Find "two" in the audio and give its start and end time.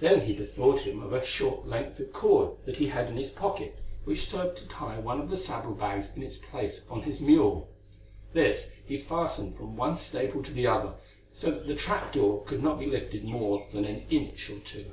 14.58-14.90